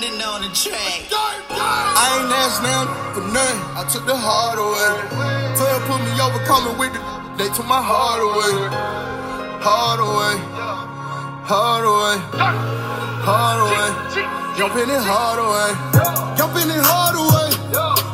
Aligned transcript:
London 0.00 0.22
on 0.22 0.42
the 0.42 0.48
track. 0.54 1.10
I 1.10 2.22
ain't 2.22 2.30
asked 2.30 2.62
now 2.62 2.86
for 3.14 3.24
nothing. 3.34 3.58
I 3.74 3.82
took 3.90 4.06
the 4.06 4.14
heart 4.14 4.54
away. 4.54 4.94
Twelve 5.58 5.82
put 5.90 5.98
me 6.06 6.14
over, 6.22 6.38
coming 6.46 6.78
with 6.78 6.94
the. 6.94 7.02
They 7.34 7.50
took 7.50 7.66
my 7.66 7.82
heart 7.82 8.22
away. 8.22 8.54
Heart 9.58 9.98
away. 9.98 10.34
Heart 11.42 11.82
away. 11.82 12.16
Heart 13.26 13.58
away. 13.66 13.90
Jumping 14.54 14.86
it 14.86 15.02
hard 15.02 15.42
away. 15.42 15.74
Jumping 16.38 16.70
it 16.70 16.78
hard 16.78 17.18
away. 17.18 17.50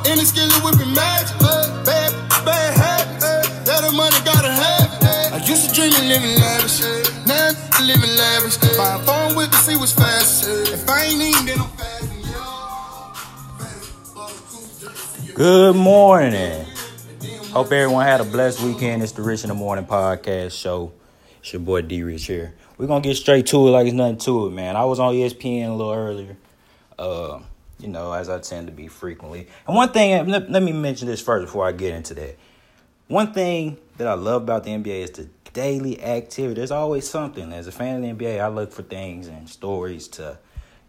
In 0.08 0.16
the 0.16 0.24
skillet 0.24 0.56
whipping 0.64 0.94
magic. 0.94 1.36
Bad, 1.84 2.12
bad. 2.48 3.04
Yeah, 3.68 3.80
the 3.84 3.92
money 3.92 4.16
gotta 4.24 4.48
have 4.48 4.88
it. 4.88 5.32
I 5.36 5.38
used 5.44 5.68
to 5.68 5.74
dream 5.74 5.92
of 5.92 6.04
living 6.08 6.32
lavish. 6.40 6.53
Living 7.84 8.16
lavish. 8.16 8.56
Buy 8.78 8.96
a 8.96 8.98
phone 9.00 9.36
with 9.36 9.52
fast. 9.92 10.46
If 10.48 10.88
I 10.88 11.04
ain't 11.04 11.20
eating, 11.20 11.44
then 11.44 11.60
I'm 11.60 11.68
fasting. 11.68 12.24
Good 15.34 15.76
morning. 15.76 16.64
Hope 17.52 17.70
everyone 17.70 18.06
had 18.06 18.22
a 18.22 18.24
blessed 18.24 18.62
weekend. 18.62 19.02
It's 19.02 19.12
the 19.12 19.20
Rich 19.20 19.44
in 19.44 19.48
the 19.48 19.54
Morning 19.54 19.84
podcast 19.84 20.52
show. 20.52 20.92
It's 21.40 21.52
your 21.52 21.60
boy 21.60 21.82
D 21.82 22.02
Rich 22.02 22.24
here. 22.24 22.54
We're 22.78 22.86
gonna 22.86 23.02
get 23.02 23.18
straight 23.18 23.44
to 23.48 23.68
it 23.68 23.70
like 23.72 23.86
it's 23.86 23.92
nothing 23.92 24.16
to 24.18 24.46
it, 24.46 24.50
man. 24.52 24.76
I 24.76 24.86
was 24.86 24.98
on 24.98 25.12
ESPN 25.12 25.68
a 25.68 25.74
little 25.74 25.92
earlier. 25.92 26.38
Uh, 26.98 27.40
you 27.78 27.88
know, 27.88 28.14
as 28.14 28.30
I 28.30 28.38
tend 28.38 28.68
to 28.68 28.72
be 28.72 28.88
frequently. 28.88 29.46
And 29.66 29.76
one 29.76 29.90
thing, 29.90 30.26
let, 30.28 30.50
let 30.50 30.62
me 30.62 30.72
mention 30.72 31.06
this 31.06 31.20
first 31.20 31.44
before 31.44 31.66
I 31.66 31.72
get 31.72 31.92
into 31.92 32.14
that. 32.14 32.38
One 33.08 33.34
thing 33.34 33.76
that 33.98 34.08
I 34.08 34.14
love 34.14 34.42
about 34.42 34.64
the 34.64 34.70
NBA 34.70 35.02
is 35.02 35.10
the 35.10 35.28
daily 35.54 36.02
activity. 36.02 36.54
There's 36.54 36.70
always 36.70 37.08
something. 37.08 37.50
As 37.52 37.66
a 37.66 37.72
fan 37.72 38.04
of 38.04 38.18
the 38.18 38.24
NBA, 38.24 38.40
I 38.40 38.48
look 38.48 38.70
for 38.70 38.82
things 38.82 39.28
and 39.28 39.48
stories 39.48 40.06
to, 40.08 40.38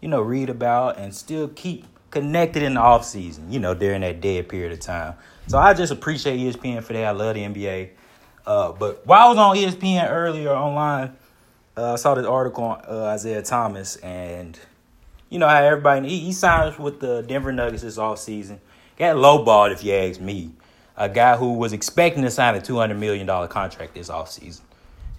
you 0.02 0.08
know, 0.08 0.20
read 0.20 0.50
about 0.50 0.98
and 0.98 1.14
still 1.14 1.48
keep 1.48 1.86
connected 2.10 2.62
in 2.62 2.74
the 2.74 2.80
off 2.80 3.06
season, 3.06 3.50
you 3.50 3.58
know, 3.58 3.72
during 3.72 4.02
that 4.02 4.20
dead 4.20 4.48
period 4.50 4.72
of 4.72 4.80
time. 4.80 5.14
So 5.46 5.56
I 5.56 5.72
just 5.72 5.92
appreciate 5.92 6.38
ESPN 6.38 6.82
for 6.82 6.92
that. 6.92 7.04
I 7.04 7.10
love 7.12 7.34
the 7.34 7.42
NBA. 7.42 7.90
Uh, 8.44 8.72
but 8.72 9.06
while 9.06 9.26
I 9.26 9.28
was 9.28 9.38
on 9.38 9.56
ESPN 9.56 10.10
earlier 10.10 10.50
online, 10.50 11.16
uh, 11.76 11.94
I 11.94 11.96
saw 11.96 12.14
this 12.14 12.26
article 12.26 12.64
on 12.64 12.82
uh, 12.88 13.04
Isaiah 13.06 13.42
Thomas, 13.42 13.96
and 13.96 14.58
you 15.28 15.38
know 15.38 15.48
how 15.48 15.62
everybody 15.62 16.08
he, 16.08 16.20
he 16.20 16.32
signs 16.32 16.78
with 16.78 17.00
the 17.00 17.22
Denver 17.22 17.52
Nuggets 17.52 17.82
this 17.82 17.98
off 17.98 18.18
season. 18.18 18.60
Got 18.96 19.16
lowballed, 19.16 19.72
if 19.72 19.84
you 19.84 19.92
ask 19.92 20.20
me. 20.20 20.52
A 20.96 21.08
guy 21.08 21.36
who 21.36 21.54
was 21.54 21.72
expecting 21.72 22.22
to 22.22 22.30
sign 22.30 22.54
a 22.54 22.60
two 22.60 22.76
hundred 22.76 22.98
million 22.98 23.26
dollar 23.26 23.48
contract 23.48 23.94
this 23.94 24.08
off 24.08 24.30
season, 24.30 24.64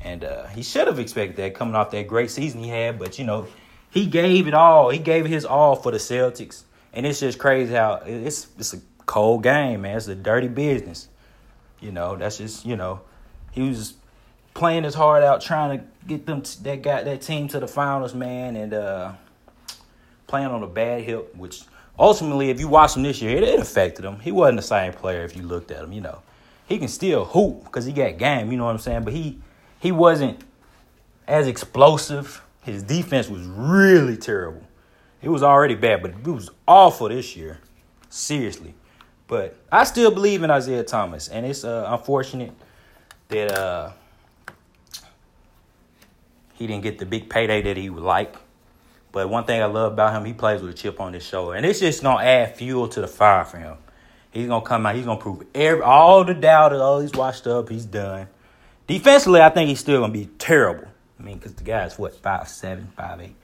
and 0.01 0.23
uh, 0.23 0.47
he 0.47 0.63
should 0.63 0.87
have 0.87 0.99
expected 0.99 1.37
that 1.37 1.53
coming 1.53 1.75
off 1.75 1.91
that 1.91 2.07
great 2.07 2.31
season 2.31 2.63
he 2.63 2.69
had. 2.69 2.97
But 2.97 3.19
you 3.19 3.25
know, 3.25 3.47
he 3.89 4.07
gave 4.07 4.47
it 4.47 4.53
all. 4.53 4.89
He 4.89 4.99
gave 4.99 5.25
his 5.25 5.45
all 5.45 5.75
for 5.75 5.91
the 5.91 5.97
Celtics, 5.97 6.63
and 6.93 7.05
it's 7.05 7.19
just 7.19 7.37
crazy 7.37 7.73
how 7.73 8.01
it's 8.05 8.47
it's 8.57 8.73
a 8.73 8.79
cold 9.05 9.43
game, 9.43 9.81
man. 9.81 9.97
It's 9.97 10.07
a 10.07 10.15
dirty 10.15 10.47
business. 10.47 11.09
You 11.79 11.91
know, 11.91 12.15
that's 12.15 12.37
just 12.37 12.65
you 12.65 12.75
know, 12.75 13.01
he 13.51 13.67
was 13.67 13.93
playing 14.53 14.83
his 14.83 14.95
heart 14.95 15.23
out 15.23 15.41
trying 15.41 15.77
to 15.77 15.85
get 16.07 16.25
them 16.25 16.41
that 16.63 16.81
got 16.81 17.05
that 17.05 17.21
team 17.21 17.47
to 17.49 17.59
the 17.59 17.67
finals, 17.67 18.15
man, 18.15 18.55
and 18.55 18.73
uh 18.73 19.11
playing 20.27 20.47
on 20.47 20.61
a 20.61 20.67
bad 20.67 21.03
hip, 21.03 21.35
which 21.35 21.63
ultimately, 21.97 22.49
if 22.49 22.59
you 22.59 22.67
watch 22.67 22.95
him 22.95 23.03
this 23.03 23.21
year, 23.21 23.37
it, 23.37 23.43
it 23.43 23.59
affected 23.59 24.05
him. 24.05 24.19
He 24.19 24.31
wasn't 24.31 24.57
the 24.57 24.67
same 24.67 24.93
player 24.93 25.23
if 25.23 25.35
you 25.35 25.43
looked 25.43 25.71
at 25.71 25.83
him. 25.83 25.91
You 25.91 26.01
know, 26.01 26.21
he 26.67 26.77
can 26.77 26.87
still 26.87 27.25
hoop 27.25 27.63
because 27.65 27.85
he 27.85 27.93
got 27.93 28.17
game. 28.17 28.51
You 28.51 28.57
know 28.57 28.65
what 28.65 28.71
I'm 28.71 28.79
saying? 28.79 29.03
But 29.03 29.13
he 29.13 29.39
he 29.79 29.91
wasn't 29.91 30.43
as 31.27 31.47
explosive. 31.47 32.41
His 32.63 32.83
defense 32.83 33.29
was 33.29 33.43
really 33.43 34.17
terrible. 34.17 34.63
It 35.21 35.29
was 35.29 35.43
already 35.43 35.75
bad, 35.75 36.01
but 36.01 36.11
it 36.11 36.27
was 36.27 36.49
awful 36.67 37.09
this 37.09 37.35
year. 37.35 37.59
Seriously. 38.09 38.73
But 39.27 39.57
I 39.71 39.83
still 39.83 40.11
believe 40.11 40.43
in 40.43 40.51
Isaiah 40.51 40.83
Thomas, 40.83 41.27
and 41.27 41.45
it's 41.45 41.63
uh, 41.63 41.85
unfortunate 41.89 42.51
that 43.27 43.51
uh, 43.57 43.91
he 46.53 46.65
didn't 46.65 46.83
get 46.83 46.97
the 46.97 47.05
big 47.05 47.29
payday 47.29 47.61
that 47.61 47.77
he 47.77 47.89
would 47.89 48.03
like. 48.03 48.35
But 49.17 49.29
one 49.29 49.45
thing 49.45 49.63
I 49.63 49.65
love 49.65 49.93
about 49.93 50.13
him, 50.13 50.25
he 50.25 50.33
plays 50.33 50.61
with 50.61 50.69
a 50.69 50.73
chip 50.75 51.01
on 51.01 51.11
his 51.11 51.25
shoulder, 51.25 51.55
and 51.55 51.65
it's 51.65 51.79
just 51.79 52.03
gonna 52.03 52.23
add 52.23 52.55
fuel 52.55 52.87
to 52.89 53.01
the 53.01 53.07
fire 53.07 53.43
for 53.45 53.57
him. 53.57 53.75
He's 54.29 54.47
gonna 54.47 54.63
come 54.63 54.85
out. 54.85 54.93
He's 54.93 55.05
gonna 55.05 55.19
prove 55.19 55.41
every 55.55 55.81
all 55.81 56.23
the 56.23 56.35
doubters. 56.35 56.79
Oh, 56.79 56.99
he's 56.99 57.13
washed 57.13 57.47
up. 57.47 57.67
He's 57.67 57.85
done. 57.85 58.27
Defensively, 58.85 59.41
I 59.41 59.49
think 59.49 59.69
he's 59.69 59.79
still 59.79 60.01
gonna 60.01 60.13
be 60.13 60.27
terrible. 60.37 60.87
I 61.19 61.23
mean, 61.23 61.39
because 61.39 61.55
the 61.55 61.63
guy's 61.63 61.97
what 61.97 62.13
five 62.13 62.47
seven, 62.47 62.89
five 62.95 63.19
eight. 63.19 63.35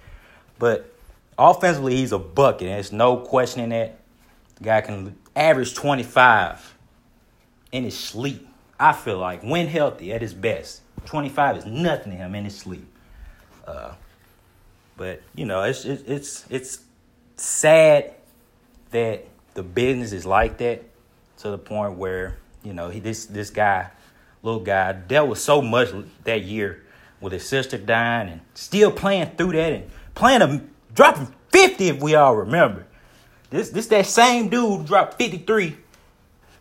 But 0.59 0.93
offensively, 1.39 1.95
he's 1.95 2.11
a 2.11 2.19
bucket. 2.19 2.67
There's 2.67 2.91
no 2.91 3.17
questioning 3.17 3.69
that. 3.69 3.97
The 4.57 4.65
guy 4.65 4.81
can 4.81 5.17
average 5.35 5.73
twenty 5.73 6.03
five 6.03 6.77
in 7.71 7.83
his 7.83 7.97
sleep. 7.97 8.47
I 8.79 8.93
feel 8.93 9.17
like 9.17 9.41
when 9.41 9.65
healthy 9.65 10.13
at 10.13 10.21
his 10.21 10.35
best, 10.35 10.81
twenty 11.07 11.29
five 11.29 11.57
is 11.57 11.65
nothing 11.65 12.11
to 12.11 12.17
him 12.19 12.35
in 12.35 12.43
his 12.43 12.55
sleep. 12.55 12.85
Uh, 13.65 13.93
but 14.97 15.21
you 15.35 15.45
know, 15.45 15.63
it's 15.63 15.85
it's 15.85 16.03
it's 16.03 16.45
it's 16.49 16.79
sad 17.35 18.13
that 18.91 19.25
the 19.53 19.63
business 19.63 20.13
is 20.13 20.25
like 20.25 20.57
that 20.59 20.83
to 21.37 21.49
the 21.49 21.57
point 21.57 21.97
where 21.97 22.37
you 22.63 22.73
know 22.73 22.89
he 22.89 22.99
this 22.99 23.25
this 23.25 23.49
guy, 23.49 23.89
little 24.41 24.61
guy, 24.61 24.93
dealt 24.93 25.29
with 25.29 25.39
so 25.39 25.61
much 25.61 25.89
that 26.23 26.43
year 26.43 26.83
with 27.21 27.33
his 27.33 27.47
sister 27.47 27.77
dying 27.77 28.29
and 28.29 28.41
still 28.53 28.91
playing 28.91 29.31
through 29.37 29.53
that 29.53 29.73
and 29.73 29.89
playing 30.13 30.41
a 30.41 30.61
dropping 30.93 31.33
fifty 31.49 31.87
if 31.87 32.01
we 32.01 32.15
all 32.15 32.35
remember. 32.35 32.85
This 33.49 33.69
this 33.69 33.87
that 33.87 34.05
same 34.05 34.49
dude 34.49 34.85
dropped 34.85 35.17
fifty 35.17 35.37
three 35.37 35.77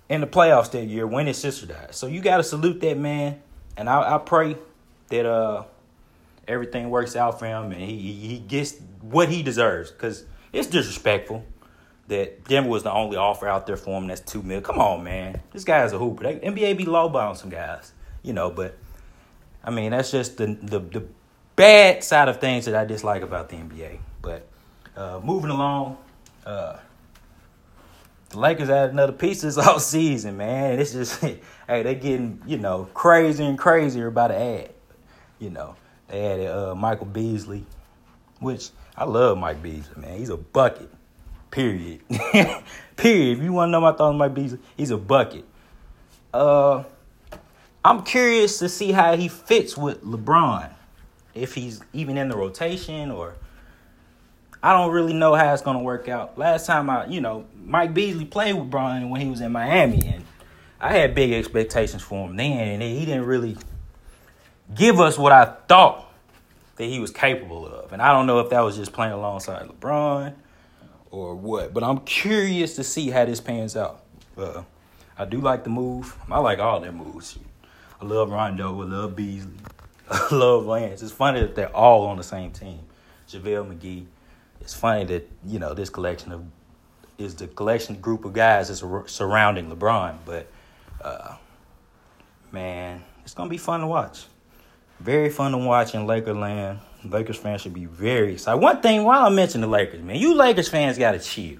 in 0.08 0.20
the 0.20 0.26
playoffs 0.26 0.70
that 0.72 0.84
year 0.84 1.06
when 1.06 1.26
his 1.26 1.38
sister 1.38 1.66
died. 1.66 1.94
So 1.94 2.06
you 2.06 2.20
got 2.20 2.38
to 2.38 2.42
salute 2.42 2.80
that 2.80 2.98
man, 2.98 3.40
and 3.76 3.88
I, 3.88 4.16
I 4.16 4.18
pray 4.18 4.56
that 5.08 5.26
uh 5.26 5.64
everything 6.48 6.90
works 6.90 7.16
out 7.16 7.38
for 7.38 7.46
him 7.46 7.72
and 7.72 7.80
he 7.80 8.12
he 8.12 8.38
gets 8.38 8.76
what 9.00 9.28
he 9.28 9.42
deserves 9.42 9.90
because 9.90 10.24
it's 10.52 10.68
disrespectful 10.68 11.44
that 12.08 12.44
Denver 12.44 12.68
was 12.68 12.82
the 12.82 12.92
only 12.92 13.16
offer 13.16 13.48
out 13.48 13.66
there 13.66 13.76
for 13.76 13.98
him. 13.98 14.08
That's 14.08 14.20
two 14.20 14.42
mil. 14.42 14.60
Come 14.60 14.78
on, 14.78 15.04
man, 15.04 15.40
this 15.52 15.64
guy's 15.64 15.92
a 15.92 15.98
hooper. 15.98 16.24
They, 16.24 16.36
NBA 16.36 16.76
be 16.76 16.84
lowballing 16.84 17.36
some 17.36 17.50
guys, 17.50 17.92
you 18.22 18.32
know. 18.32 18.50
But 18.50 18.76
I 19.64 19.70
mean, 19.70 19.92
that's 19.92 20.10
just 20.10 20.36
the 20.36 20.58
the 20.60 20.80
the 20.80 21.04
bad 21.56 22.02
side 22.02 22.28
of 22.28 22.40
things 22.40 22.64
that 22.66 22.74
I 22.74 22.84
dislike 22.84 23.22
about 23.22 23.48
the 23.48 23.56
NBA. 23.56 23.98
But 24.20 24.46
uh, 24.96 25.20
moving 25.22 25.50
along. 25.50 25.98
Uh, 26.44 26.78
the 28.30 28.38
Lakers 28.38 28.70
added 28.70 28.92
another 28.92 29.12
piece 29.12 29.42
this 29.42 29.58
all 29.58 29.78
season, 29.80 30.36
man. 30.36 30.80
It's 30.80 30.92
just, 30.92 31.20
hey, 31.20 31.38
they 31.66 31.94
getting, 31.94 32.42
you 32.46 32.58
know, 32.58 32.88
crazier 32.94 33.46
and 33.46 33.58
crazier 33.58 34.06
about 34.08 34.28
to 34.28 34.36
add. 34.36 34.70
You 35.38 35.50
know, 35.50 35.74
they 36.12 36.26
added 36.26 36.46
uh, 36.46 36.74
Michael 36.74 37.06
Beasley, 37.06 37.64
which 38.38 38.68
I 38.94 39.04
love 39.04 39.38
Mike 39.38 39.62
Beasley, 39.62 40.00
man. 40.00 40.18
He's 40.18 40.28
a 40.28 40.36
bucket, 40.36 40.90
period. 41.50 42.02
period. 42.96 43.38
If 43.38 43.42
you 43.42 43.52
want 43.52 43.70
to 43.70 43.72
know 43.72 43.80
my 43.80 43.92
thoughts 43.92 44.02
on 44.02 44.18
Mike 44.18 44.34
Beasley, 44.34 44.58
he's 44.76 44.90
a 44.90 44.98
bucket. 44.98 45.46
Uh, 46.34 46.84
I'm 47.82 48.02
curious 48.02 48.58
to 48.58 48.68
see 48.68 48.92
how 48.92 49.16
he 49.16 49.28
fits 49.28 49.74
with 49.74 50.04
LeBron. 50.04 50.70
If 51.34 51.54
he's 51.54 51.80
even 51.94 52.18
in 52.18 52.28
the 52.28 52.36
rotation 52.36 53.10
or 53.10 53.34
I 54.62 54.74
don't 54.74 54.92
really 54.92 55.14
know 55.14 55.34
how 55.34 55.50
it's 55.50 55.62
gonna 55.62 55.80
work 55.80 56.08
out. 56.08 56.36
Last 56.36 56.66
time 56.66 56.90
I, 56.90 57.06
you 57.06 57.22
know, 57.22 57.46
Mike 57.64 57.94
Beasley 57.94 58.26
played 58.26 58.54
with 58.54 58.70
Bron 58.70 59.08
when 59.08 59.22
he 59.22 59.30
was 59.30 59.40
in 59.40 59.50
Miami, 59.50 60.06
and 60.06 60.24
I 60.78 60.92
had 60.92 61.14
big 61.14 61.32
expectations 61.32 62.02
for 62.02 62.28
him 62.28 62.36
then, 62.36 62.68
and 62.68 62.82
he 62.82 63.06
didn't 63.06 63.24
really 63.24 63.56
give 64.74 65.00
us 65.00 65.18
what 65.18 65.32
I 65.32 65.46
thought 65.68 66.01
that 66.82 66.88
he 66.88 66.98
was 66.98 67.10
capable 67.10 67.66
of. 67.66 67.92
And 67.92 68.02
I 68.02 68.12
don't 68.12 68.26
know 68.26 68.40
if 68.40 68.50
that 68.50 68.60
was 68.60 68.76
just 68.76 68.92
playing 68.92 69.12
alongside 69.12 69.68
LeBron 69.68 70.34
or 71.10 71.34
what, 71.34 71.72
but 71.72 71.82
I'm 71.82 71.98
curious 72.00 72.76
to 72.76 72.84
see 72.84 73.10
how 73.10 73.24
this 73.24 73.40
pans 73.40 73.76
out. 73.76 74.02
Uh, 74.36 74.62
I 75.16 75.24
do 75.24 75.40
like 75.40 75.64
the 75.64 75.70
move. 75.70 76.16
I 76.30 76.38
like 76.40 76.58
all 76.58 76.80
their 76.80 76.92
moves. 76.92 77.38
I 78.00 78.04
love 78.04 78.30
Rondo. 78.30 78.80
I 78.80 78.84
love 78.84 79.16
Beasley. 79.16 79.52
I 80.10 80.34
love 80.34 80.66
Lance. 80.66 81.02
It's 81.02 81.12
funny 81.12 81.40
that 81.40 81.54
they're 81.54 81.74
all 81.74 82.06
on 82.06 82.16
the 82.16 82.22
same 82.22 82.50
team. 82.50 82.80
JaVale 83.28 83.78
McGee 83.78 84.06
it's 84.62 84.74
funny 84.74 85.04
that 85.04 85.28
you 85.44 85.58
know 85.58 85.74
this 85.74 85.90
collection 85.90 86.32
of 86.32 86.44
is 87.18 87.34
the 87.34 87.48
collection 87.48 87.96
group 87.96 88.24
of 88.24 88.32
guys 88.32 88.68
that's 88.68 89.12
surrounding 89.12 89.70
LeBron, 89.70 90.18
but 90.24 90.46
uh, 91.02 91.36
man, 92.52 93.02
it's 93.24 93.34
gonna 93.34 93.50
be 93.50 93.58
fun 93.58 93.80
to 93.80 93.86
watch. 93.86 94.24
Very 95.02 95.30
fun 95.30 95.50
to 95.50 95.58
watch 95.58 95.96
in 95.96 96.02
Lakerland. 96.02 96.78
Lakers 97.02 97.36
fans 97.36 97.60
should 97.62 97.74
be 97.74 97.86
very 97.86 98.34
excited. 98.34 98.58
One 98.58 98.80
thing, 98.80 99.02
while 99.02 99.26
I 99.26 99.30
mention 99.30 99.60
the 99.60 99.66
Lakers, 99.66 100.00
man, 100.00 100.14
you 100.14 100.32
Lakers 100.32 100.68
fans 100.68 100.96
gotta 100.96 101.18
chill. 101.18 101.58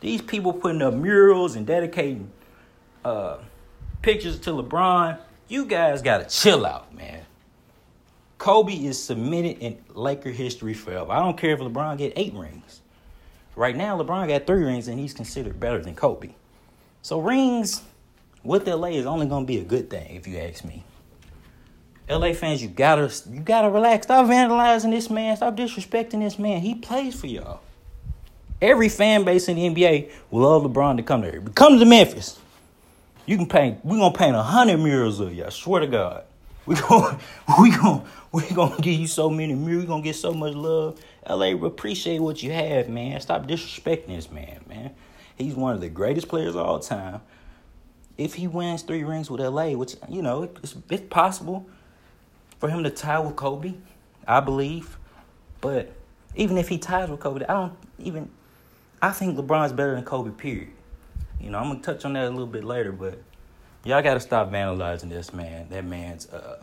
These 0.00 0.22
people 0.22 0.52
putting 0.52 0.82
up 0.82 0.92
murals 0.94 1.54
and 1.54 1.64
dedicating 1.64 2.32
uh, 3.04 3.38
pictures 4.02 4.40
to 4.40 4.50
LeBron. 4.50 5.20
You 5.46 5.64
guys 5.64 6.02
gotta 6.02 6.24
chill 6.24 6.66
out, 6.66 6.92
man. 6.92 7.22
Kobe 8.38 8.74
is 8.74 9.00
cemented 9.00 9.58
in 9.58 9.78
Laker 9.94 10.30
history 10.30 10.74
forever. 10.74 11.12
I 11.12 11.20
don't 11.20 11.38
care 11.38 11.52
if 11.52 11.60
LeBron 11.60 11.98
get 11.98 12.14
eight 12.16 12.34
rings. 12.34 12.80
Right 13.54 13.76
now, 13.76 13.96
LeBron 13.96 14.26
got 14.26 14.48
three 14.48 14.64
rings 14.64 14.88
and 14.88 14.98
he's 14.98 15.14
considered 15.14 15.60
better 15.60 15.78
than 15.78 15.94
Kobe. 15.94 16.30
So 17.02 17.20
rings 17.20 17.82
with 18.42 18.66
LA 18.66 18.88
is 18.88 19.06
only 19.06 19.26
gonna 19.26 19.44
be 19.44 19.58
a 19.58 19.64
good 19.64 19.88
thing 19.88 20.16
if 20.16 20.26
you 20.26 20.38
ask 20.38 20.64
me. 20.64 20.82
LA 22.10 22.32
fans, 22.32 22.60
you 22.60 22.68
gotta 22.68 23.12
you 23.30 23.40
gotta 23.40 23.70
relax. 23.70 24.06
Stop 24.06 24.26
vandalizing 24.26 24.90
this 24.90 25.08
man. 25.08 25.36
Stop 25.36 25.56
disrespecting 25.56 26.20
this 26.20 26.38
man. 26.38 26.60
He 26.60 26.74
plays 26.74 27.18
for 27.18 27.28
y'all. 27.28 27.60
Every 28.60 28.88
fan 28.88 29.24
base 29.24 29.48
in 29.48 29.56
the 29.56 29.68
NBA 29.68 30.10
will 30.30 30.42
love 30.42 30.64
LeBron 30.64 30.96
to 30.96 31.02
come 31.04 31.20
there. 31.20 31.40
Come 31.54 31.78
to 31.78 31.84
Memphis. 31.84 32.38
You 33.26 33.36
can 33.36 33.46
paint. 33.46 33.84
We 33.84 33.96
gonna 33.98 34.12
paint 34.12 34.34
a 34.34 34.42
hundred 34.42 34.78
murals 34.78 35.20
of 35.20 35.32
you. 35.32 35.44
I 35.44 35.50
swear 35.50 35.82
to 35.82 35.86
God. 35.86 36.24
We 36.66 36.74
gonna 36.74 37.18
we 37.60 37.70
gonna 37.70 38.04
we 38.32 38.42
gonna 38.50 38.80
give 38.80 38.98
you 38.98 39.06
so 39.06 39.30
many 39.30 39.54
murals. 39.54 39.82
We 39.82 39.86
gonna 39.86 40.02
get 40.02 40.16
so 40.16 40.34
much 40.34 40.54
love. 40.54 41.00
LA 41.28 41.52
appreciate 41.64 42.18
what 42.18 42.42
you 42.42 42.50
have, 42.50 42.88
man. 42.88 43.20
Stop 43.20 43.46
disrespecting 43.46 44.08
this 44.08 44.30
man, 44.32 44.60
man. 44.68 44.90
He's 45.36 45.54
one 45.54 45.74
of 45.74 45.80
the 45.80 45.88
greatest 45.88 46.28
players 46.28 46.56
of 46.56 46.66
all 46.66 46.80
time. 46.80 47.20
If 48.18 48.34
he 48.34 48.48
wins 48.48 48.82
three 48.82 49.04
rings 49.04 49.30
with 49.30 49.40
LA, 49.40 49.70
which 49.70 49.94
you 50.08 50.22
know 50.22 50.50
it's, 50.62 50.74
it's 50.90 51.04
possible 51.08 51.66
for 52.60 52.68
him 52.68 52.84
to 52.84 52.90
tie 52.90 53.18
with 53.18 53.34
Kobe, 53.34 53.74
I 54.28 54.38
believe. 54.38 54.96
But 55.60 55.92
even 56.36 56.56
if 56.58 56.68
he 56.68 56.78
ties 56.78 57.08
with 57.08 57.18
Kobe, 57.18 57.44
I 57.46 57.54
don't 57.54 57.72
even. 57.98 58.30
I 59.02 59.10
think 59.10 59.36
LeBron's 59.36 59.72
better 59.72 59.94
than 59.94 60.04
Kobe. 60.04 60.30
Period. 60.30 60.68
You 61.40 61.50
know, 61.50 61.58
I'm 61.58 61.68
gonna 61.68 61.80
touch 61.80 62.04
on 62.04 62.12
that 62.12 62.26
a 62.26 62.30
little 62.30 62.46
bit 62.46 62.64
later, 62.64 62.92
but 62.92 63.20
y'all 63.82 64.02
gotta 64.02 64.20
stop 64.20 64.50
vandalizing 64.50 65.08
this 65.08 65.32
man. 65.32 65.68
That 65.70 65.84
man's 65.84 66.28
uh, 66.28 66.62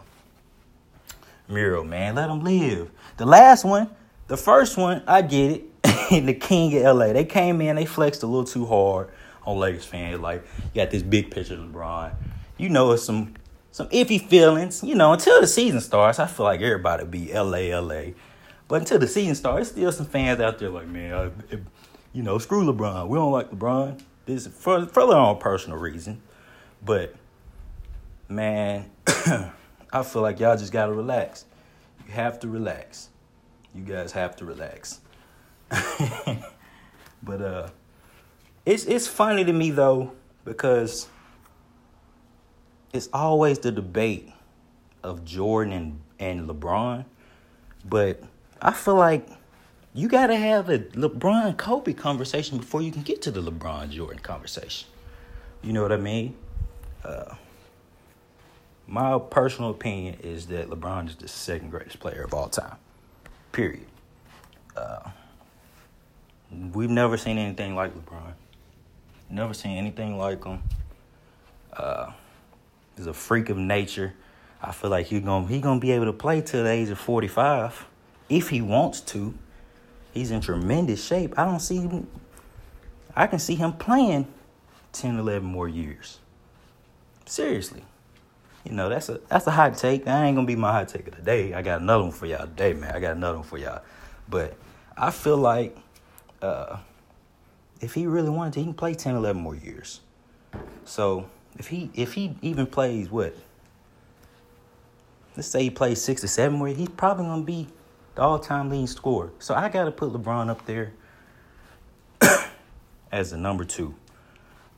mural, 1.49 1.83
man. 1.83 2.15
Let 2.15 2.29
him 2.29 2.43
live. 2.43 2.91
The 3.17 3.25
last 3.25 3.65
one, 3.65 3.89
the 4.27 4.37
first 4.37 4.77
one, 4.77 5.01
I 5.07 5.23
get 5.23 5.51
it. 5.51 5.63
the 6.09 6.33
king 6.33 6.77
of 6.77 6.95
LA. 6.95 7.13
They 7.13 7.25
came 7.25 7.59
in, 7.59 7.75
they 7.75 7.85
flexed 7.85 8.21
a 8.21 8.27
little 8.27 8.45
too 8.45 8.65
hard 8.65 9.09
on 9.45 9.57
Lakers 9.57 9.85
fans. 9.85 10.19
Like, 10.19 10.45
you 10.57 10.81
got 10.81 10.91
this 10.91 11.01
big 11.01 11.31
picture 11.31 11.55
of 11.55 11.61
LeBron. 11.61 12.13
You 12.57 12.69
know, 12.69 12.91
it's 12.91 13.03
some 13.03 13.33
some 13.71 13.87
iffy 13.89 14.21
feelings. 14.21 14.83
You 14.83 14.95
know, 14.95 15.13
until 15.13 15.41
the 15.41 15.47
season 15.47 15.81
starts, 15.81 16.19
I 16.19 16.27
feel 16.27 16.45
like 16.45 16.61
everybody 16.61 17.05
be 17.05 17.33
LA, 17.33 17.77
LA. 17.79 18.11
But 18.67 18.81
until 18.81 18.99
the 18.99 19.07
season 19.07 19.35
starts, 19.35 19.69
still 19.69 19.91
some 19.91 20.05
fans 20.05 20.39
out 20.39 20.59
there 20.59 20.69
like, 20.69 20.87
man, 20.87 21.13
uh, 21.13 21.29
you 22.13 22.23
know, 22.23 22.37
screw 22.37 22.65
LeBron. 22.65 23.07
We 23.07 23.17
don't 23.17 23.31
like 23.31 23.51
LeBron. 23.51 24.01
This 24.25 24.47
for 24.47 24.85
for 24.87 25.07
their 25.07 25.17
own 25.17 25.37
personal 25.37 25.77
reason. 25.77 26.21
But 26.83 27.15
man, 28.27 28.89
I 29.07 30.03
feel 30.03 30.21
like 30.21 30.39
y'all 30.39 30.57
just 30.57 30.73
gotta 30.73 30.91
relax. 30.91 31.45
You 32.05 32.13
have 32.13 32.39
to 32.41 32.47
relax. 32.47 33.09
You 33.73 33.83
guys 33.83 34.11
have 34.11 34.35
to 34.37 34.45
relax. 34.45 34.99
but 37.23 37.41
uh 37.41 37.67
it's 38.65 38.85
it's 38.85 39.07
funny 39.07 39.43
to 39.45 39.53
me 39.53 39.71
though 39.71 40.11
because 40.43 41.07
it's 42.93 43.09
always 43.13 43.59
the 43.59 43.71
debate 43.71 44.31
of 45.03 45.25
Jordan 45.25 45.73
and, 45.73 45.99
and 46.19 46.49
LeBron, 46.49 47.05
but 47.85 48.21
I 48.61 48.71
feel 48.71 48.95
like 48.95 49.27
you 49.93 50.07
got 50.07 50.27
to 50.27 50.35
have 50.35 50.69
a 50.69 50.79
LeBron 50.79 51.57
Kobe 51.57 51.93
conversation 51.93 52.57
before 52.57 52.81
you 52.81 52.91
can 52.91 53.01
get 53.01 53.21
to 53.23 53.31
the 53.31 53.41
LeBron 53.41 53.89
Jordan 53.89 54.19
conversation. 54.19 54.87
You 55.61 55.73
know 55.73 55.81
what 55.81 55.91
I 55.91 55.97
mean? 55.97 56.35
Uh, 57.03 57.35
my 58.87 59.19
personal 59.19 59.71
opinion 59.71 60.17
is 60.21 60.47
that 60.47 60.69
LeBron 60.69 61.09
is 61.09 61.15
the 61.15 61.27
second 61.27 61.71
greatest 61.71 61.99
player 61.99 62.23
of 62.23 62.33
all 62.33 62.47
time. 62.47 62.77
Period. 63.51 63.85
Uh, 64.75 65.09
we've 66.73 66.89
never 66.89 67.17
seen 67.17 67.37
anything 67.37 67.75
like 67.75 67.93
LeBron. 67.93 68.33
Never 69.29 69.53
seen 69.53 69.77
anything 69.77 70.17
like 70.17 70.43
him. 70.43 70.61
Uh, 71.73 72.11
he's 72.97 73.07
a 73.07 73.13
freak 73.13 73.49
of 73.49 73.57
nature. 73.57 74.13
I 74.61 74.71
feel 74.71 74.89
like 74.89 75.05
he's 75.05 75.21
gonna 75.21 75.47
he 75.47 75.61
gonna 75.61 75.79
be 75.79 75.91
able 75.91 76.05
to 76.05 76.13
play 76.13 76.41
till 76.41 76.63
the 76.63 76.69
age 76.69 76.89
of 76.89 76.99
forty 76.99 77.27
five 77.27 77.85
if 78.27 78.49
he 78.49 78.61
wants 78.61 79.01
to. 79.01 79.33
He's 80.13 80.31
in 80.31 80.41
tremendous 80.41 81.03
shape. 81.05 81.37
I 81.37 81.45
don't 81.45 81.59
see 81.59 81.77
him. 81.77 82.07
I 83.15 83.27
can 83.27 83.39
see 83.39 83.55
him 83.55 83.73
playing 83.73 84.27
10, 84.93 85.19
11 85.19 85.47
more 85.47 85.67
years. 85.67 86.19
Seriously. 87.25 87.83
You 88.63 88.73
know, 88.73 88.89
that's 88.89 89.09
a 89.09 89.19
that's 89.29 89.47
a 89.47 89.51
hot 89.51 89.77
take. 89.77 90.05
That 90.05 90.23
ain't 90.23 90.35
gonna 90.35 90.47
be 90.47 90.55
my 90.55 90.71
hot 90.71 90.89
take 90.89 91.07
of 91.07 91.15
the 91.15 91.21
day. 91.21 91.53
I 91.53 91.61
got 91.61 91.81
another 91.81 92.03
one 92.03 92.11
for 92.11 92.25
y'all 92.25 92.45
today, 92.47 92.73
man. 92.73 92.93
I 92.93 92.99
got 92.99 93.15
another 93.15 93.37
one 93.37 93.47
for 93.47 93.57
y'all. 93.57 93.81
But 94.27 94.57
I 94.97 95.11
feel 95.11 95.37
like 95.37 95.77
uh, 96.41 96.77
if 97.79 97.93
he 97.93 98.07
really 98.07 98.29
wanted 98.29 98.53
to, 98.53 98.59
he 98.59 98.65
can 98.65 98.73
play 98.73 98.93
10, 98.93 99.15
11 99.15 99.41
more 99.41 99.55
years. 99.55 100.01
So 100.83 101.29
if 101.57 101.67
he 101.67 101.89
if 101.93 102.13
he 102.13 102.35
even 102.41 102.67
plays 102.67 103.09
what? 103.09 103.35
Let's 105.35 105.47
say 105.47 105.63
he 105.63 105.69
plays 105.69 106.01
six 106.01 106.23
or 106.23 106.27
seven 106.27 106.59
where 106.59 106.73
he's 106.73 106.89
probably 106.89 107.25
gonna 107.25 107.43
be 107.43 107.67
the 108.15 108.21
all-time 108.21 108.69
leading 108.69 108.87
scorer. 108.87 109.31
So 109.39 109.53
I 109.53 109.69
gotta 109.69 109.91
put 109.91 110.11
LeBron 110.11 110.49
up 110.49 110.65
there 110.65 110.93
as 113.11 113.31
the 113.31 113.37
number 113.37 113.63
two. 113.63 113.93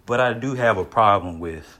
But 0.05 0.19
I 0.19 0.33
do 0.33 0.55
have 0.55 0.77
a 0.77 0.83
problem 0.83 1.39
with 1.39 1.79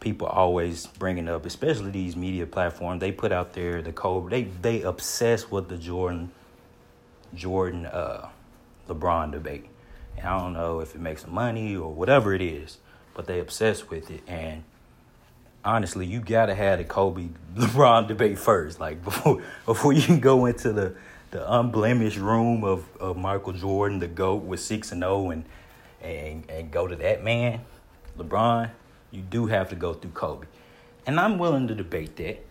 people 0.00 0.26
always 0.26 0.86
bringing 0.86 1.28
up, 1.28 1.46
especially 1.46 1.90
these 1.90 2.16
media 2.16 2.46
platforms. 2.46 3.00
They 3.00 3.12
put 3.12 3.32
out 3.32 3.52
there 3.54 3.82
the 3.82 3.92
code. 3.92 4.30
They 4.30 4.44
they 4.44 4.82
obsess 4.82 5.50
with 5.50 5.68
the 5.68 5.76
Jordan, 5.76 6.30
Jordan, 7.34 7.86
uh, 7.86 8.28
LeBron 8.88 9.32
debate. 9.32 9.66
And 10.16 10.26
I 10.26 10.38
don't 10.38 10.52
know 10.52 10.80
if 10.80 10.94
it 10.94 11.00
makes 11.00 11.26
money 11.26 11.76
or 11.76 11.92
whatever 11.92 12.34
it 12.34 12.42
is, 12.42 12.78
but 13.16 13.26
they 13.26 13.40
obsess 13.40 13.88
with 13.88 14.10
it. 14.10 14.22
And 14.28 14.62
honestly, 15.64 16.06
you 16.06 16.20
gotta 16.20 16.54
have 16.54 16.78
the 16.78 16.84
Kobe 16.84 17.30
LeBron 17.56 18.06
debate 18.06 18.38
first. 18.38 18.78
Like 18.78 19.02
before 19.04 19.42
before 19.64 19.92
you 19.92 20.02
can 20.02 20.20
go 20.20 20.46
into 20.46 20.72
the 20.72 20.94
the 21.32 21.52
unblemished 21.52 22.18
room 22.18 22.62
of, 22.62 22.86
of 22.98 23.16
Michael 23.16 23.52
Jordan, 23.52 23.98
the 23.98 24.06
GOAT 24.06 24.44
with 24.44 24.60
six 24.60 24.92
and 24.92 25.00
zero, 25.00 25.12
oh 25.12 25.30
and 25.30 25.44
and 26.00 26.48
and 26.48 26.70
go 26.70 26.86
to 26.86 26.94
that 26.94 27.24
man, 27.24 27.62
LeBron. 28.16 28.70
You 29.10 29.22
do 29.22 29.46
have 29.46 29.70
to 29.70 29.76
go 29.76 29.94
through 29.94 30.10
Kobe, 30.10 30.46
and 31.06 31.18
I'm 31.18 31.38
willing 31.38 31.66
to 31.68 31.74
debate 31.74 32.16
that. 32.16 32.44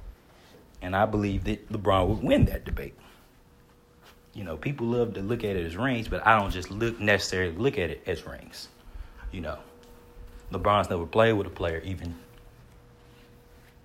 And 0.82 0.96
I 0.96 1.06
believe 1.06 1.46
that 1.46 1.72
LeBron 1.72 2.08
would 2.08 2.24
win 2.24 2.46
that 2.46 2.66
debate. 2.66 2.96
You 4.34 4.44
know, 4.44 4.58
people 4.58 4.88
love 4.88 5.14
to 5.14 5.22
look 5.22 5.44
at 5.44 5.56
it 5.56 5.66
as 5.66 5.78
rings, 5.78 6.08
but 6.08 6.26
I 6.28 6.40
don't 6.40 6.52
just 6.52 6.70
look 6.70 7.00
necessarily 7.00 7.56
look 7.56 7.78
at 7.78 7.90
it 7.90 8.04
as 8.06 8.26
rings. 8.26 8.68
You 9.32 9.42
know, 9.42 9.58
LeBron's 10.52 10.90
never 10.90 11.06
played 11.06 11.34
with 11.34 11.48
a 11.48 11.52
player 11.52 11.82
even 11.84 12.16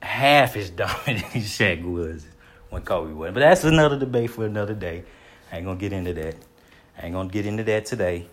half 0.03 0.57
as 0.57 0.71
dominant 0.83 1.37
as 1.37 1.45
Shaq 1.45 1.83
was 1.85 2.27
when 2.71 2.83
Kobe 2.83 3.13
was. 3.13 3.33
But 3.33 3.41
that's 3.41 3.65
another 3.65 3.99
debate 3.99 4.31
for 4.31 4.45
another 4.45 4.75
day. 4.75 5.05
I 5.53 5.57
ain't 5.57 5.67
gonna 5.67 5.79
get 5.79 5.93
into 5.93 6.13
that. 6.15 6.37
I 6.97 7.07
ain't 7.07 7.15
gonna 7.15 7.29
get 7.29 7.47
into 7.47 7.65
that 7.65 7.87
today. 7.87 8.27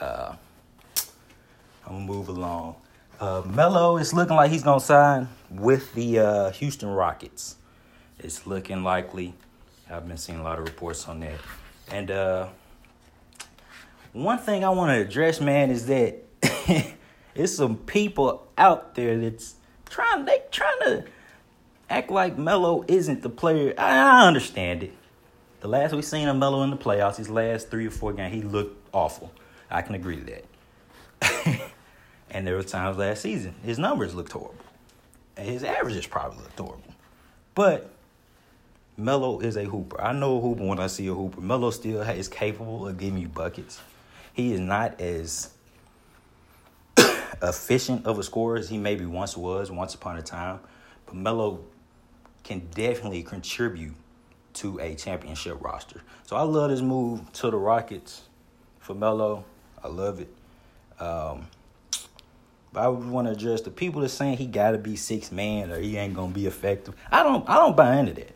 Uh, 0.00 0.34
I'm 1.86 1.92
gonna 1.92 2.04
move 2.04 2.28
along. 2.28 2.76
Uh, 3.20 3.42
Melo 3.46 3.98
is 3.98 4.12
looking 4.12 4.36
like 4.36 4.50
he's 4.50 4.62
gonna 4.62 4.80
sign 4.80 5.28
with 5.50 5.94
the 5.94 6.18
uh, 6.18 6.50
Houston 6.52 6.88
Rockets. 6.88 7.56
It's 8.18 8.46
looking 8.46 8.82
likely. 8.84 9.34
I've 9.90 10.06
been 10.08 10.16
seeing 10.16 10.38
a 10.38 10.42
lot 10.42 10.58
of 10.58 10.64
reports 10.64 11.06
on 11.08 11.20
that. 11.20 11.38
And 11.90 12.10
uh, 12.10 12.48
one 14.12 14.38
thing 14.38 14.64
I 14.64 14.70
want 14.70 14.90
to 14.90 15.06
address, 15.06 15.40
man, 15.40 15.70
is 15.70 15.86
that 15.86 16.22
it's 17.34 17.54
some 17.54 17.76
people 17.76 18.46
out 18.58 18.94
there 18.94 19.18
that's 19.18 19.54
trying 19.88 20.24
they 20.24 20.42
trying 20.50 20.78
to 20.80 21.04
act 21.88 22.10
like 22.10 22.38
Melo 22.38 22.84
isn't 22.88 23.22
the 23.22 23.30
player. 23.30 23.74
I, 23.76 23.98
I 23.98 24.26
understand 24.26 24.82
it. 24.82 24.94
The 25.60 25.68
last 25.68 25.94
we 25.94 26.02
seen 26.02 26.28
of 26.28 26.36
Melo 26.36 26.62
in 26.62 26.70
the 26.70 26.76
playoffs, 26.76 27.16
his 27.16 27.30
last 27.30 27.70
three 27.70 27.86
or 27.86 27.90
four 27.90 28.12
games, 28.12 28.34
he 28.34 28.42
looked 28.42 28.76
awful. 28.92 29.32
I 29.70 29.82
can 29.82 29.94
agree 29.94 30.16
to 30.16 30.42
that. 31.20 31.70
and 32.30 32.46
there 32.46 32.56
were 32.56 32.62
times 32.62 32.98
last 32.98 33.22
season 33.22 33.54
his 33.62 33.78
numbers 33.78 34.14
looked 34.14 34.32
horrible, 34.32 34.56
and 35.36 35.48
his 35.48 35.62
averages 35.62 36.06
probably 36.06 36.38
looked 36.38 36.58
horrible. 36.58 36.94
But 37.54 37.90
Melo 38.96 39.40
is 39.40 39.56
a 39.56 39.64
hooper. 39.64 40.00
I 40.00 40.12
know 40.12 40.38
a 40.38 40.40
hooper 40.40 40.64
when 40.64 40.78
I 40.78 40.86
see 40.86 41.06
a 41.06 41.14
hooper. 41.14 41.40
Melo 41.40 41.70
still 41.70 42.02
is 42.02 42.28
capable 42.28 42.88
of 42.88 42.98
giving 42.98 43.20
you 43.20 43.28
buckets. 43.28 43.80
He 44.32 44.52
is 44.52 44.60
not 44.60 45.00
as 45.00 45.52
efficient 47.42 48.06
of 48.06 48.18
a 48.18 48.22
scorer 48.22 48.56
as 48.56 48.68
he 48.68 48.78
maybe 48.78 49.04
once 49.04 49.36
was, 49.36 49.70
once 49.70 49.94
upon 49.94 50.16
a 50.16 50.22
time. 50.22 50.60
But 51.06 51.16
Melo 51.16 51.60
can 52.44 52.68
definitely 52.74 53.22
contribute 53.22 53.94
to 54.54 54.78
a 54.80 54.94
championship 54.94 55.62
roster. 55.62 56.02
So 56.24 56.36
I 56.36 56.42
love 56.42 56.70
this 56.70 56.80
move 56.80 57.32
to 57.34 57.50
the 57.50 57.56
Rockets 57.56 58.22
for 58.80 58.94
Melo. 58.94 59.44
I 59.82 59.88
love 59.88 60.20
it. 60.20 60.28
Um, 61.00 61.46
but 62.72 62.80
I 62.80 62.88
would 62.88 63.06
want 63.06 63.26
to 63.26 63.32
address 63.32 63.60
the 63.62 63.70
people 63.70 64.00
that 64.02 64.08
saying 64.08 64.38
he 64.38 64.46
got 64.46 64.70
to 64.70 64.78
be 64.78 64.96
six 64.96 65.30
man 65.30 65.70
or 65.70 65.78
he 65.78 65.96
ain't 65.96 66.14
gonna 66.14 66.32
be 66.32 66.46
effective. 66.46 66.94
I 67.10 67.22
don't. 67.22 67.48
I 67.48 67.56
don't 67.56 67.76
buy 67.76 67.96
into 67.96 68.14
that. 68.14 68.34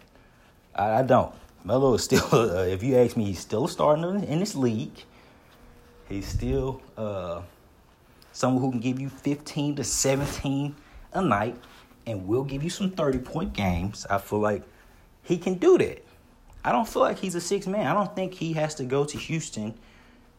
I, 0.74 0.98
I 0.98 1.02
don't. 1.02 1.34
Melo 1.64 1.94
is 1.94 2.04
still. 2.04 2.26
Uh, 2.32 2.64
if 2.68 2.82
you 2.82 2.96
ask 2.96 3.16
me, 3.16 3.24
he's 3.24 3.38
still 3.38 3.64
a 3.64 3.68
starter 3.68 4.16
in 4.16 4.40
this 4.40 4.54
league. 4.54 5.04
He's 6.08 6.26
still 6.26 6.82
uh, 6.96 7.42
someone 8.36 8.62
who 8.62 8.70
can 8.70 8.80
give 8.80 9.00
you 9.00 9.08
15 9.08 9.76
to 9.76 9.82
17 9.82 10.76
a 11.14 11.22
night 11.22 11.56
and 12.06 12.28
will 12.28 12.44
give 12.44 12.62
you 12.62 12.68
some 12.68 12.90
30 12.90 13.18
point 13.20 13.54
games. 13.54 14.06
I 14.10 14.18
feel 14.18 14.40
like 14.40 14.62
he 15.22 15.38
can 15.38 15.54
do 15.54 15.78
that. 15.78 16.04
I 16.62 16.70
don't 16.70 16.86
feel 16.86 17.00
like 17.00 17.18
he's 17.18 17.34
a 17.34 17.40
six 17.40 17.66
man. 17.66 17.86
I 17.86 17.94
don't 17.94 18.14
think 18.14 18.34
he 18.34 18.52
has 18.52 18.74
to 18.74 18.84
go 18.84 19.06
to 19.06 19.16
Houston, 19.16 19.74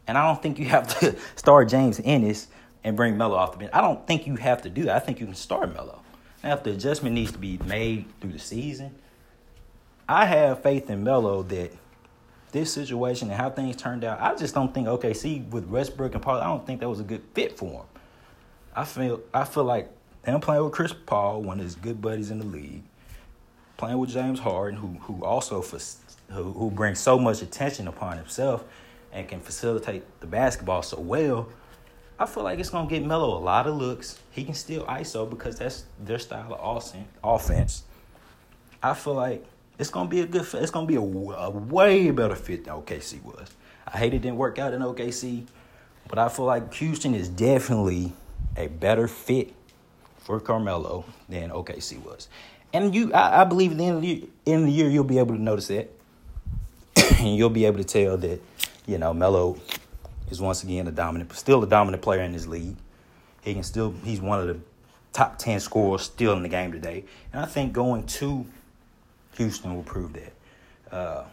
and 0.06 0.16
I 0.16 0.28
don't 0.28 0.40
think 0.44 0.60
you 0.60 0.66
have 0.66 1.00
to 1.00 1.16
start 1.36 1.70
James 1.70 2.00
Ennis 2.04 2.50
and 2.84 2.96
bring 2.96 3.18
Melo 3.18 3.36
off 3.36 3.54
the 3.54 3.58
bench. 3.58 3.72
I 3.74 3.82
don't 3.82 4.06
think 4.06 4.28
you 4.28 4.36
have 4.36 4.62
to 4.62 4.70
do 4.70 4.84
that. 4.84 4.96
I 4.96 5.00
think 5.00 5.20
you 5.20 5.26
can 5.26 5.36
start 5.36 5.74
Melo. 5.74 6.02
Now, 6.44 6.54
if 6.54 6.64
the 6.64 6.74
adjustment 6.74 7.16
needs 7.16 7.32
to 7.32 7.40
be 7.40 7.58
made 7.66 8.06
through 8.22 8.34
the 8.34 8.40
season, 8.40 8.94
I 10.08 10.26
have 10.26 10.62
faith 10.62 10.92
in 10.92 11.04
Melo 11.04 11.42
that 11.44 11.72
this 12.52 12.74
situation 12.74 13.30
and 13.30 13.40
how 13.40 13.50
things 13.50 13.76
turned 13.76 14.04
out. 14.04 14.22
I 14.22 14.36
just 14.36 14.54
don't 14.54 14.74
think 14.74 14.88
OKC 14.88 15.50
with 15.50 15.66
Westbrook 15.66 16.14
and 16.14 16.24
Paul. 16.24 16.40
I 16.40 16.46
don't 16.46 16.66
think 16.66 16.80
that 16.80 16.90
was 16.90 17.00
a 17.00 17.04
good 17.04 17.24
fit 17.34 17.58
for 17.58 17.82
him. 17.82 17.86
I 18.76 18.86
feel 18.86 19.22
I 19.34 19.44
feel 19.44 19.64
like 19.64 19.90
him 20.24 20.40
playing 20.40 20.64
with 20.64 20.74
Chris 20.74 20.94
Paul, 20.94 21.42
one 21.42 21.60
of 21.60 21.66
his 21.66 21.76
good 21.76 22.02
buddies 22.02 22.32
in 22.32 22.40
the 22.40 22.46
league, 22.46 22.84
playing 23.76 23.98
with 23.98 24.10
James 24.10 24.40
Harden, 24.40 24.80
who 24.80 24.88
who 25.02 25.26
also 25.26 25.62
for, 25.62 25.80
who, 26.34 26.52
who 26.54 26.72
brings 26.72 27.00
so 27.00 27.18
much 27.18 27.42
attention 27.42 27.88
upon 27.88 28.18
himself 28.18 28.64
and 29.12 29.28
can 29.28 29.40
facilitate 29.40 30.04
the 30.20 30.28
basketball 30.28 30.82
so 30.82 31.00
well. 31.00 31.50
I 32.20 32.26
feel 32.26 32.44
like 32.44 32.60
it's 32.60 32.70
gonna 32.70 32.90
get 32.90 33.06
Melo 33.06 33.38
a 33.38 33.40
lot 33.40 33.68
of 33.68 33.76
looks. 33.76 34.20
He 34.32 34.44
can 34.44 34.54
still 34.54 34.84
ISO 34.86 35.30
because 35.30 35.58
that's 35.58 35.86
their 36.00 36.20
style 36.20 36.54
of 36.54 36.96
offense. 37.24 37.84
I 38.82 38.94
feel 38.94 39.14
like 39.14 39.46
it's 39.80 39.90
gonna 39.90 40.10
be 40.10 40.22
a 40.22 40.26
good. 40.26 40.46
It's 40.54 40.72
gonna 40.72 40.88
be 40.88 40.96
a, 40.96 41.02
a 41.02 41.50
way 41.50 42.12
better 42.12 42.36
fit 42.36 42.66
than 42.66 42.74
OKC 42.74 43.24
was. 43.24 43.52
I 43.88 43.98
hate 43.98 44.14
it 44.14 44.22
didn't 44.22 44.38
work 44.38 44.60
out 44.60 44.74
in 44.74 44.82
OKC, 44.82 45.46
but 46.08 46.18
I 46.20 46.30
feel 46.30 46.46
like 46.46 46.74
Houston 46.76 47.14
is 47.14 47.30
definitely 47.30 48.14
a 48.56 48.68
better 48.68 49.08
fit 49.08 49.54
for 50.20 50.40
Carmelo 50.40 51.06
than 51.30 51.52
OKC 51.52 52.04
was. 52.04 52.28
And 52.74 52.94
you, 52.94 53.14
I, 53.14 53.42
I 53.42 53.44
believe 53.46 53.72
at 53.72 53.78
the 53.78 53.86
end 53.86 53.96
of 53.96 54.02
the, 54.02 54.08
year, 54.08 54.22
end 54.46 54.62
of 54.64 54.66
the 54.66 54.74
year, 54.74 54.90
you'll 54.90 55.06
be 55.06 55.20
able 55.20 55.36
to 55.36 55.42
notice 55.42 55.68
that, 55.68 55.90
and 57.20 57.36
you'll 57.36 57.50
be 57.50 57.66
able 57.66 57.78
to 57.78 57.86
tell 57.86 58.18
that, 58.18 58.42
you 58.86 58.98
know, 58.98 59.14
Melo 59.14 59.58
is 60.30 60.42
once 60.42 60.64
again 60.64 60.88
a 60.88 60.92
dominant, 60.92 61.32
still 61.34 61.64
a 61.64 61.68
dominant 61.68 62.04
player 62.04 62.22
in 62.22 62.34
this 62.34 62.46
league. 62.46 62.76
He 63.42 63.54
can 63.54 63.64
still, 63.64 63.94
he's 64.04 64.20
one 64.20 64.42
of 64.42 64.48
the 64.48 64.60
top 65.14 65.38
ten 65.38 65.62
scorers 65.62 66.02
still 66.02 66.34
in 66.34 66.44
the 66.44 66.50
game 66.50 66.74
today. 66.74 67.06
And 67.32 67.42
I 67.42 67.46
think 67.46 67.72
going 67.72 68.06
to 68.08 68.46
Houston 69.38 69.76
will 69.76 69.84
prove 69.84 70.14
that. 70.14 70.34
Uh, 70.92 71.26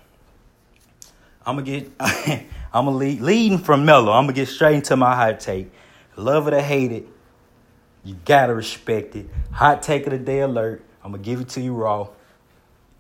I'm 1.47 1.57
gonna 1.57 1.63
get, 1.63 1.91
I'm 2.01 2.85
gonna 2.85 2.91
lead 2.93 3.21
leading 3.21 3.59
from 3.59 3.85
Melo. 3.85 4.13
I'm 4.13 4.25
gonna 4.25 4.35
get 4.35 4.49
straight 4.49 4.77
into 4.77 4.97
my 4.97 5.15
hot 5.15 5.41
take. 5.41 5.71
Love 6.17 6.49
it 6.49 6.55
or 6.55 6.61
hate 6.61 6.93
it, 6.93 7.07
you 8.05 8.17
gotta 8.25 8.55
respect 8.55 9.17
it. 9.17 9.27
Hot 9.53 9.83
take 9.83 10.07
of 10.07 10.13
the 10.13 10.19
day 10.19 10.41
alert. 10.41 10.83
I'm 11.03 11.13
gonna 11.13 11.23
give 11.23 11.41
it 11.41 11.49
to 11.51 11.61
you 11.61 11.75
raw. 11.75 12.09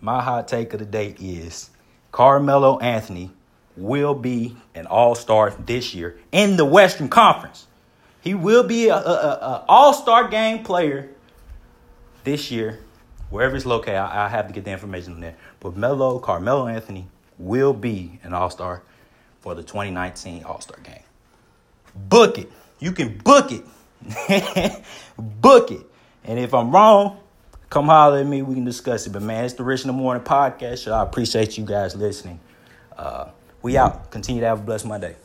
My 0.00 0.22
hot 0.22 0.48
take 0.48 0.72
of 0.74 0.80
the 0.80 0.86
day 0.86 1.14
is 1.18 1.70
Carmelo 2.12 2.78
Anthony 2.78 3.30
will 3.76 4.14
be 4.14 4.56
an 4.74 4.86
All 4.86 5.14
Star 5.14 5.50
this 5.50 5.94
year 5.94 6.18
in 6.32 6.56
the 6.56 6.64
Western 6.64 7.08
Conference. 7.08 7.66
He 8.20 8.34
will 8.34 8.64
be 8.64 8.88
a, 8.88 8.96
a, 8.96 8.98
a 8.98 9.64
All 9.68 9.92
Star 9.94 10.28
game 10.28 10.64
player 10.64 11.08
this 12.24 12.50
year 12.50 12.83
wherever 13.34 13.56
it's 13.56 13.66
located, 13.66 13.96
I, 13.96 14.26
I 14.26 14.28
have 14.28 14.46
to 14.46 14.54
get 14.54 14.64
the 14.64 14.70
information 14.70 15.14
on 15.14 15.20
that. 15.22 15.34
But 15.58 15.76
Melo, 15.76 16.20
Carmelo 16.20 16.68
Anthony 16.68 17.08
will 17.36 17.72
be 17.72 18.20
an 18.22 18.32
All 18.32 18.48
Star 18.48 18.82
for 19.40 19.56
the 19.56 19.62
2019 19.62 20.44
All 20.44 20.60
Star 20.60 20.78
game. 20.84 21.02
Book 21.96 22.38
it. 22.38 22.50
You 22.78 22.92
can 22.92 23.18
book 23.18 23.50
it. 23.50 23.64
book 25.18 25.72
it. 25.72 25.84
And 26.22 26.38
if 26.38 26.54
I'm 26.54 26.70
wrong, 26.70 27.18
come 27.70 27.86
holler 27.86 28.18
at 28.18 28.26
me. 28.26 28.42
We 28.42 28.54
can 28.54 28.64
discuss 28.64 29.06
it. 29.08 29.10
But 29.10 29.22
man, 29.22 29.44
it's 29.44 29.54
the 29.54 29.64
Rich 29.64 29.80
in 29.80 29.88
the 29.88 29.92
Morning 29.92 30.22
podcast. 30.22 30.78
So 30.78 30.92
I 30.92 31.02
appreciate 31.02 31.58
you 31.58 31.64
guys 31.64 31.96
listening. 31.96 32.38
Uh, 32.96 33.30
we 33.62 33.76
out. 33.76 34.12
Continue 34.12 34.42
to 34.42 34.46
have 34.46 34.60
a 34.60 34.62
blessed 34.62 34.86
Monday. 34.86 35.16